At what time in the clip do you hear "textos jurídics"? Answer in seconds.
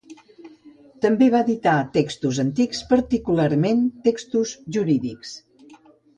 4.09-5.37